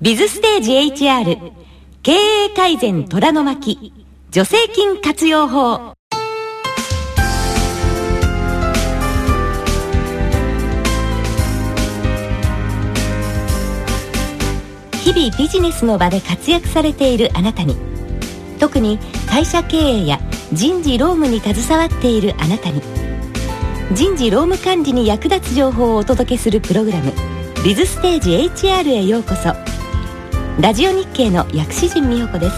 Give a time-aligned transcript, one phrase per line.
[0.00, 1.52] ビズステージ HR
[2.04, 3.92] 経営改善虎の巻
[4.30, 5.92] 助成金活用法。
[15.02, 17.74] 日々ビジネスの場で活躍されているあなたに
[18.60, 20.20] 特に会社経営や
[20.52, 22.80] 人事労務に携わっているあなたに
[23.94, 27.12] 人事労務管理に役立つ情報をお届けするプログラム
[27.64, 29.67] 「ビズステージ HR」へようこそ。
[30.60, 32.56] ラジオ日経の薬師陣美穂子です。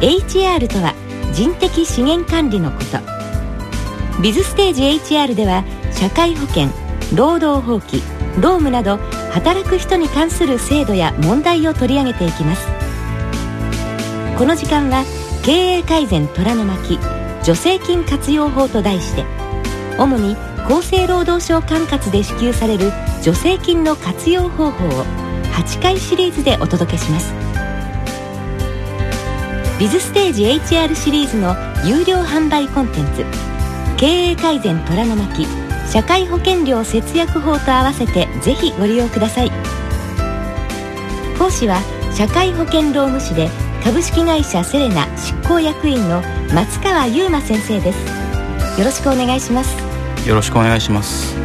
[0.00, 0.94] HR とは
[1.34, 4.22] 人的資源管理のこと。
[4.22, 6.68] ビズステージ HR では社会保険
[7.16, 8.00] 労働法規
[8.36, 8.98] 労務など
[9.32, 12.68] 働く人に関する制度や問題を取り上げていきます。
[14.38, 15.02] この時間は
[15.44, 17.00] 経営改善虎の巻
[17.42, 19.24] 助成金活用法と題して
[19.98, 25.21] 主に厚生労働省管轄で支給される助成金の活用方法を
[25.52, 27.34] 8回シリーズでお届けします。
[29.78, 31.54] ビズステージ HR シリーズの
[31.84, 33.24] 有料販売コンテンツ。
[33.96, 35.46] 経営改善虎の巻。
[35.90, 39.50] 社会保険料節約法と合わせてぜひご利用ください。
[41.38, 41.82] 講師は
[42.14, 43.50] 社会保険労務士で
[43.84, 46.22] 株式会社セレナ執行役員の
[46.54, 48.78] 松川優馬先生です。
[48.78, 49.76] よろしくお願いします。
[50.26, 51.36] よろしくお願いします。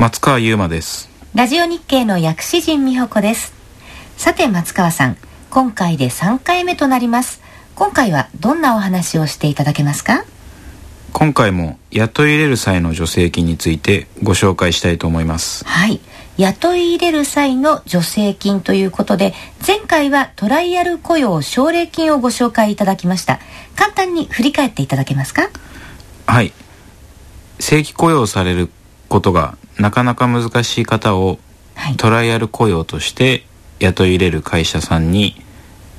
[0.00, 1.10] 松川優馬です。
[1.34, 3.52] ラジオ日経の薬師陣美穂子です。
[4.16, 5.18] さて松川さん
[5.50, 7.42] 今回で3回目となります。
[7.74, 10.24] 今回はどんなお話をしていただけますか？
[11.12, 15.66] 今回も雇い入れる際の助成金についてご紹介したいと思います。
[15.66, 16.00] はい。
[16.38, 19.34] 雇い入れる際の助成金ということで
[19.66, 23.38] 前回はトライアル雇用奨励金をご紹介いただきました。
[23.76, 25.50] 簡単に振り返っていただけますか？
[26.26, 26.54] はい。
[27.58, 28.70] 正規雇用される
[29.10, 31.38] ことがなかなか難しい方を
[31.74, 31.96] はい。
[31.96, 33.46] トライアル雇用として
[33.78, 35.40] 雇い入れる会社さんに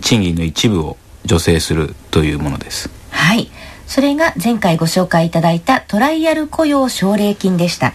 [0.00, 0.96] 賃金の一部を
[1.26, 2.90] 助成するというものです。
[3.10, 3.50] はい。
[3.88, 7.92] それが前回ご紹介いただいたトライアル雇用奨励金でした。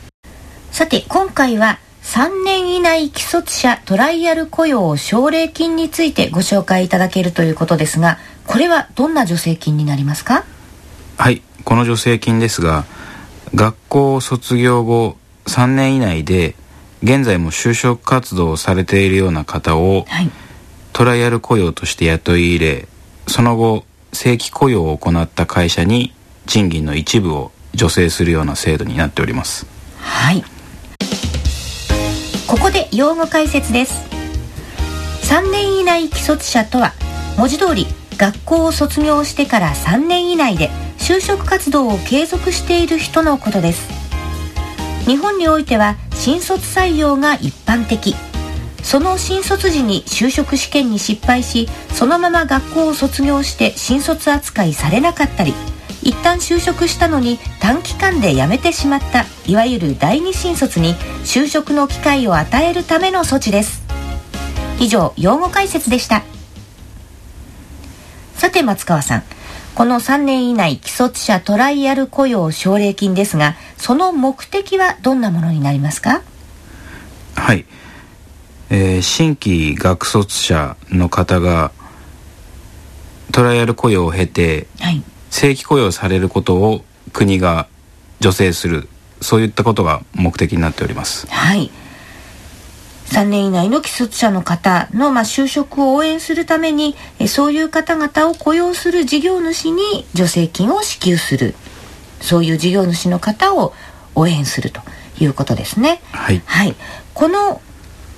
[0.72, 10.44] さて今回は3年以内既卒者トライアル雇用奨励金についてご紹介いただけるということですがこれはどんな助成金になりますか？
[11.18, 11.42] はい。
[11.64, 12.84] この助成金ですが
[13.56, 15.16] 学校を卒業後
[15.50, 16.56] 3年以内で
[17.02, 20.30] 現在も就職活動をされているような方をはい。
[20.94, 22.88] トライアル雇用として雇い入れ
[23.28, 26.14] その後正規雇用を行った会社に
[26.46, 29.66] 賃金の一部を助成するような制度になっております。
[30.00, 30.44] はい。
[32.48, 34.04] ここで用語解説です。
[35.24, 36.94] 3年以内既卒者とは
[37.38, 37.86] 文字通り
[38.18, 43.99] 学校を卒業してから3年以内で就職活動を継続している人のことです
[45.10, 48.14] 日本においては新卒採用が一般的。
[48.84, 55.54] その新卒時に就職試験に失敗しそのまま学校を卒業して新卒扱いされなかったり
[56.04, 60.94] 一旦就職したのに短期間で辞めてしまったいわゆる第二新卒に
[61.24, 63.82] 就職の機会を与えるための措置です。
[64.80, 66.22] 以上用語解説でした。
[68.36, 69.24] さて松川さん。
[69.80, 76.22] この3年以内既卒者トライアル雇用奨励金ですがその目的はどんなものになりますか？
[77.34, 77.64] はい、
[78.70, 81.72] えー新規学卒者の方が
[83.32, 85.02] トライアル雇用を経てはい。
[85.30, 86.84] 正規雇用されることを
[87.14, 87.70] 国が
[88.22, 88.90] 助成する。
[89.22, 91.26] そういったことが目的になっております。
[91.28, 91.72] はい
[93.10, 101.56] 3年以内の既卒者の方の、まあ、就職を応援するためにえそういう方々を雇用する事業主に助成金を支給する。
[102.22, 103.74] そういう事業主の方を
[104.14, 104.82] 応援すると
[105.20, 106.02] いうことですね。
[106.12, 106.42] はい。
[106.46, 106.76] はい、
[107.14, 107.62] この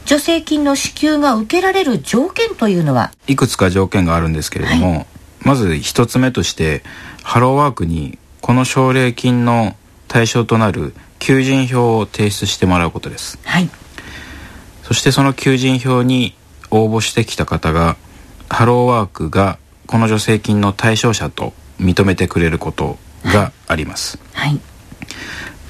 [0.05, 3.11] 助成金の支給が受けられる条件というのは？
[3.27, 5.05] いくつか条件があるんですけれども、
[5.41, 6.83] まず一つ目として
[7.23, 9.75] ハローワークにこの奨励金の
[10.07, 13.39] 対象となる求人票を提出してもらうことです。
[13.43, 13.69] はい
[14.91, 16.35] そしてその求人票に
[16.69, 17.95] 応募してきた方が
[18.49, 19.57] ハローワークが
[19.87, 24.59] この助成金の対象者と認めてくれることがあります、はい、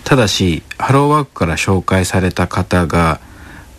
[0.06, 3.22] ただしハローワークから紹介された方が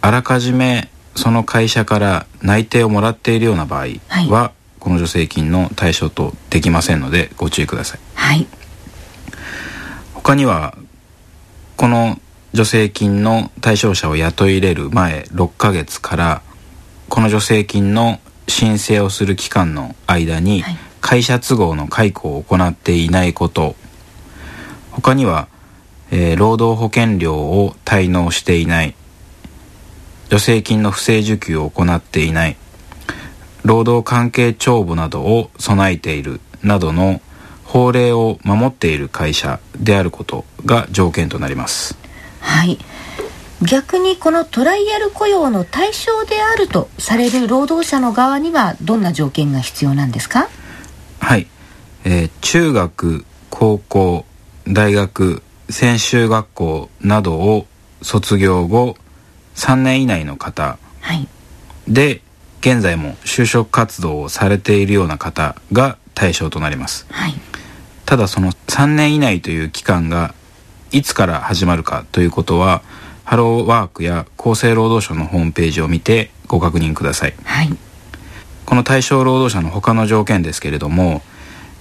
[0.01, 8.47] あらかじめその会社から内定をもらっているような場合は、はい、この助成金の対象とできませんのでご注意ください、はい、
[10.15, 10.79] 他には
[11.77, 12.21] この
[12.53, 16.43] 助成金の対象者を雇い入れる前6ヶ月から
[17.09, 20.65] この助成金の申請をする期間の間に
[21.01, 23.75] 会社都合の解雇を行っていないこと。
[24.93, 25.49] 他には、
[26.11, 28.95] えー、労働保険料を滞納していない。
[30.25, 32.57] 助成金の不正受給を行っていない。
[33.65, 36.41] 労働関係帳簿などを備えている。
[36.63, 37.21] などの
[37.65, 42.02] 法令を守っている会社であることが条件となります
[42.43, 42.79] はい。
[43.63, 50.49] 逆にこのトライアル雇用の対象であるとされる労働者の側にはどんな条件が必要なんですか？
[51.21, 51.47] はい、
[52.05, 54.25] えー、中学高校
[54.67, 57.67] 大学専修学校などを
[58.03, 58.97] 卒業後
[59.55, 60.77] 3年以内の方
[61.87, 62.21] で、はい、
[62.61, 67.35] 現在も就職活動をされているような方が対象となります、はい、
[68.07, 70.35] ただその3年以内という期間が
[70.93, 72.83] いつから始まるかということは
[73.25, 77.71] ハローワークや厚生労働省のホームページを見てご確認ください、はい、
[78.67, 81.23] この対象労働者の他の条件ですけれども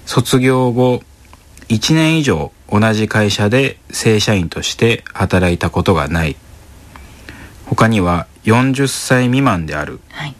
[0.05, 1.01] 卒業後
[1.67, 6.35] 1年以上同じ会社で正社員として働いたことがない。
[7.71, 10.35] 他には40歳未満である、はい、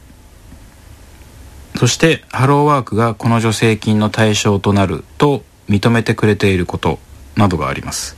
[1.78, 7.00] そしてハローワークがこの助成金の対象となると認めてくれていること
[7.38, 8.18] などがあります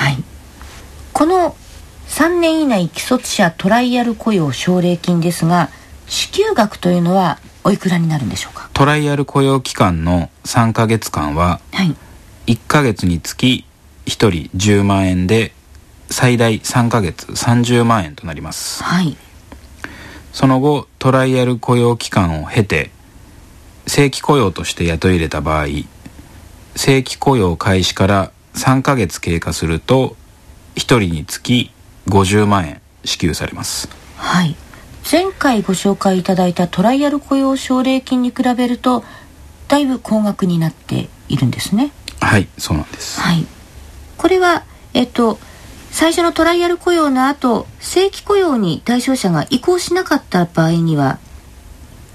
[0.00, 0.16] はい。
[1.12, 1.54] この
[2.08, 5.68] 3年以内既卒者トライアル雇用奨励金ですが
[6.06, 8.70] 支給額というのはおいくらになるんでしょうか？
[8.72, 11.94] トライアル雇用期間の3か月間は、はい、
[12.46, 13.66] 1か月につき
[14.06, 15.52] 1人10万円で
[16.08, 19.18] 最大3か月30万円となります、はい、
[20.32, 22.90] その後トライアル雇用期間を経て
[23.86, 25.66] 正規雇用として雇い入れた場合
[26.74, 30.16] 正規雇用開始から3ヶ月経過すると
[30.76, 31.70] 1人につき
[32.08, 33.88] 50万円支給されます。
[34.16, 34.56] はい。
[35.10, 39.02] 前回ご紹介いただいたトライアル雇用奨励金に比べると
[39.68, 41.90] だいぶ高額になっているんですね。
[42.20, 43.20] はいそうなんです。
[43.20, 43.46] はい。
[44.18, 45.38] これはえっと
[45.90, 51.18] 最初のトライアル雇用の後正規雇用に対象者が移行しなかった場合には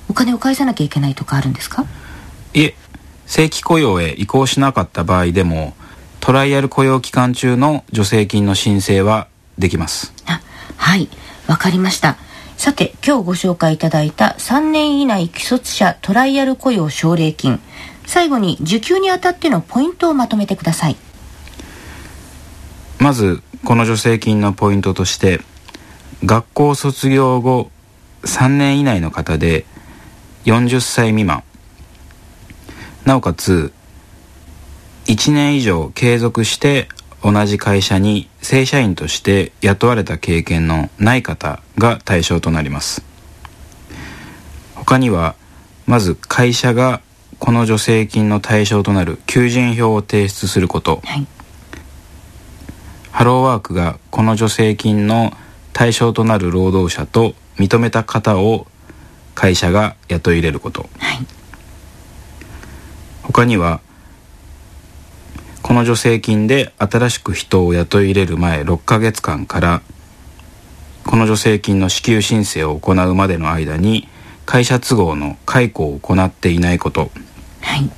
[0.07, 1.85] お金を返さなきゃいけないとかあるんですか？
[2.53, 2.75] いえ
[3.25, 5.73] 正規雇用へ移行しなかった場合でも
[6.25, 9.27] トライアル雇用期間中の助成金の申請は
[9.60, 10.12] できます。
[10.25, 10.42] あ
[10.75, 11.07] はい。
[11.45, 12.18] わかりました。
[12.57, 17.60] さて今日ご紹介いただいた3年以内既卒者トライアル雇用奨励金。
[18.07, 20.95] 最後に受給にあたってのポイントをまとめてください。
[23.00, 25.42] まずこの助成金のポイントとして
[26.24, 27.69] 学校卒業後
[28.24, 29.68] 3年以内の方で
[30.45, 31.44] 40歳未満。
[33.06, 33.75] なおかつ
[35.05, 36.87] 1年以上継続して
[37.23, 43.03] 同じ会社に正社員として雇われた経験のない方が対象となります。
[44.75, 45.35] 他には
[45.87, 47.01] まず会社が
[47.39, 51.27] この助成金の対象となる求人票を提出すること、はい、
[53.12, 55.31] ハローワークがこの助成金の
[55.74, 58.67] 対象となる労働者と認めた方を
[59.33, 61.25] 会社が雇い入れること、はい、
[63.24, 63.81] 他には
[65.65, 69.81] この助成金で新しく人を雇い入れる前6ヶ月間から
[71.07, 74.07] この助成金の支給申請を行うまでの間に
[74.45, 77.10] 会社都合の解雇を行っていないこと、
[77.62, 77.89] はい、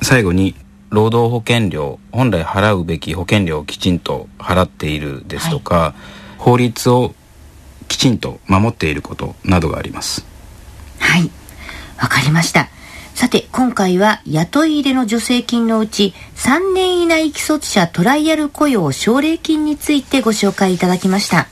[0.00, 0.54] 最後に
[0.90, 5.94] 労働保険料本来払うべき保険料をきちんと払っているですとか、は
[6.38, 7.16] い、法律を
[7.88, 10.24] きちんと守っていることなどがあります。
[11.00, 11.28] はい。
[12.00, 12.68] わかりました
[13.18, 21.48] さて今回は雇い入れの助成金のうち3年以内既卒者トライアル雇用奨励金についてご紹介いただきました。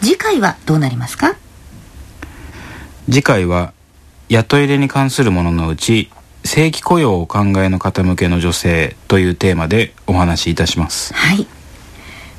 [0.00, 1.36] 次回はどうなりますか？
[3.04, 3.74] 次回は
[4.30, 6.10] 雇い入れに関するもののうち
[6.42, 11.12] 正規雇用をお考えの方向けの女性というテーマでお話しいたします。
[11.12, 11.46] はい。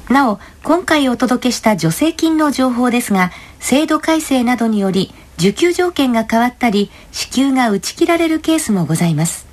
[0.10, 9.46] なお今回お届けした助成金の情報ですが制度改正などにより受給条件が変わったり支給が打ち切られるケースもございます。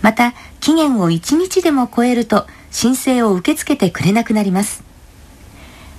[0.00, 4.82] また期限を1日でも超えると申請を受け付けてくれなくなります。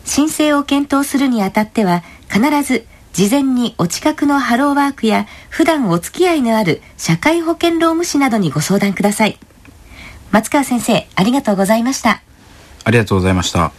[0.06, 9.38] 申請を検討するにあたっては必ず事前にお近くのハローワークや普段お付き合いのある社会保険労務士などにご相談ください。
[10.32, 12.22] 松川先生ありがとうございました。
[12.84, 13.72] ありがとうございました。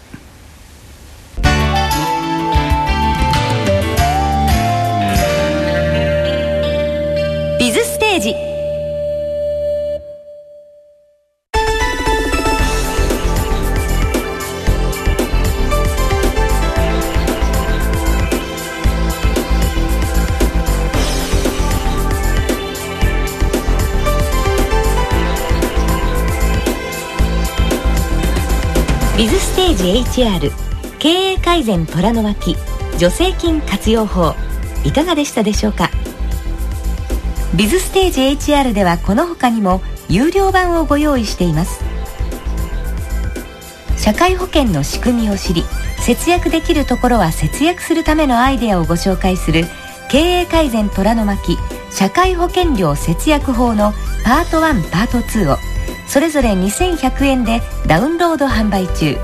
[29.16, 30.50] ビズステージ HR
[30.98, 32.56] 経営改善虎の巻
[32.98, 34.34] 助成金活用法
[34.84, 35.88] いかがでしたでしょうか
[37.56, 41.84] ビズステージ HR ではこの他にも有料版をご用意しています
[43.96, 45.62] 社会保険の仕組みを知り
[46.00, 49.62] 節約できるところは節約するためのアイデアをご紹介する
[50.10, 51.56] 経営改善虎の巻
[51.92, 53.92] 社会保険料節約法の
[54.24, 55.73] パート1パート2を
[56.14, 59.16] それぞれ2100円でダウンロード販売中。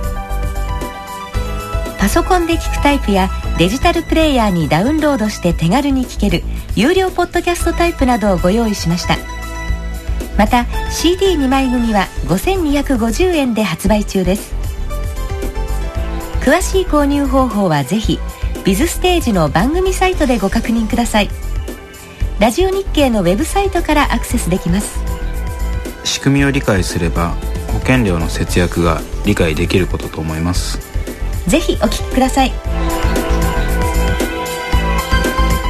[2.01, 6.43] パソコンで聞くタイプやデジタルプレイヤーにダウンロードして手軽に聞ける
[6.75, 9.19] 有料ポッドキャストタイプなどをご用意しました。
[10.37, 14.53] また CD2 枚組は5250円で発売中です。
[16.41, 18.19] 詳しい購入方法はぜひ
[18.65, 21.31] ビズステージの番組サイトでご確認ください。
[22.41, 25.20] ラジオ日経のウェブサイトからアクセスできます。
[26.05, 27.35] 仕組みを理解すれば
[27.73, 30.79] 保険料の節約が理解できることと思います。
[31.47, 32.53] ぜひお聞きください。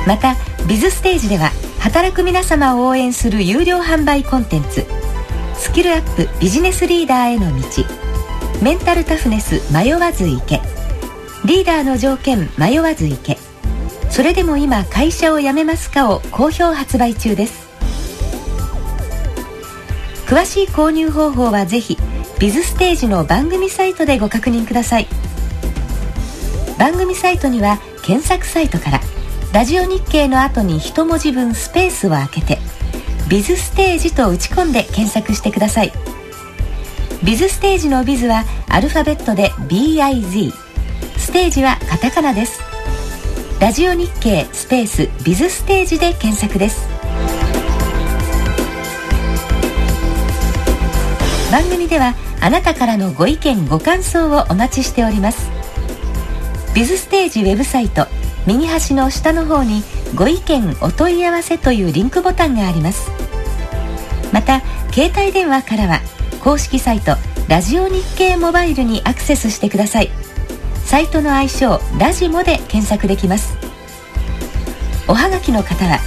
[0.07, 0.35] また
[0.67, 4.85] ビズステージでは働く皆様を応援する有料販売コンテンツ
[5.55, 7.65] スキルアップビジネスリーダーへの道
[8.63, 10.61] メンタルタフネス迷わず行け
[11.45, 13.39] リーダーの条件迷わず行け
[14.11, 17.70] それでも今会社を辞めますかを好評発売中です。
[20.31, 21.99] 詳しい購入方法はぜひ
[22.39, 25.09] ビズステージの番組サイトでご確認ください。
[26.79, 29.01] 番組サイトには検索サイトから
[29.53, 32.59] ラジオ日経の後に一文字分スペースを空けて
[33.29, 35.93] ビズステージと打ち込んで検索してください。
[37.25, 40.53] ビズステージのビズはアルファベットで BIZ
[41.19, 42.61] ステージはカタカナです。
[43.59, 47.10] ラジオ日経スペースビズステージで検索です。
[51.51, 55.51] 番組ではあなたからのご意見ご感想をお待ちしております。
[56.75, 58.07] ビズステージウェブサイト
[58.47, 59.83] 右端の下の方に
[60.15, 63.11] ご意見お問い合わせというリンクボタンがあります。
[64.33, 64.61] また
[64.93, 65.99] 携帯電話からは
[66.43, 67.17] 公式サイト
[67.49, 70.11] ラジオ日経モバイルにアクセスしてください。
[70.85, 73.57] サイトの愛称ラジモで検索できます。
[75.09, 75.99] おはがきの方は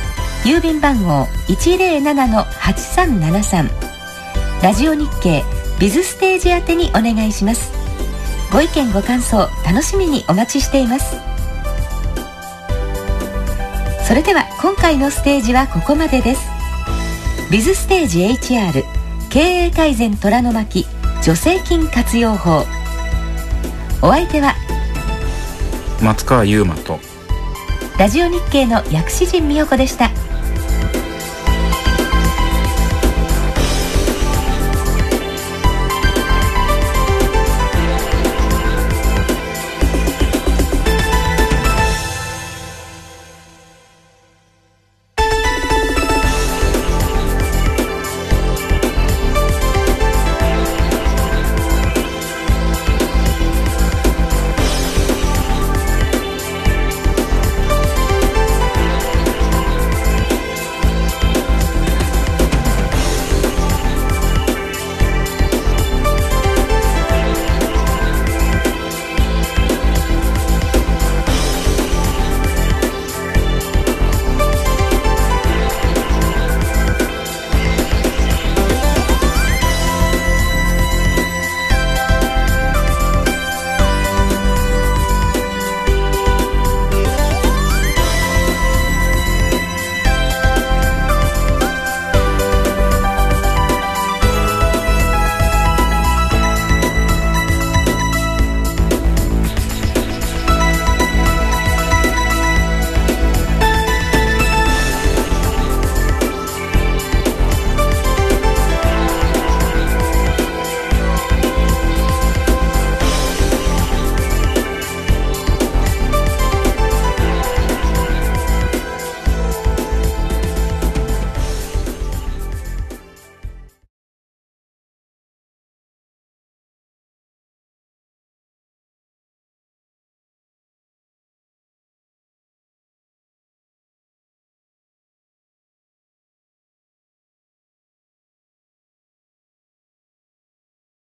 [0.45, 3.92] 郵便番号107-8373
[4.63, 5.43] ラジオ日経
[5.77, 7.69] ビズステージ宛てにお願いします。
[8.49, 11.17] ご意見ご感想楽しみにお待ちしています。
[14.07, 16.47] それでは今回のステージはここまでです。
[17.51, 18.85] ビズステージ HR
[19.29, 20.85] 経営改善虎の巻
[21.21, 22.65] 助成金活用法。
[24.01, 24.55] お相手は
[26.01, 26.99] 松川優馬と
[27.99, 30.09] ラジオ日経の薬師陣美代子でした